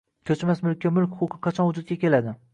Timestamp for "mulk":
0.95-1.15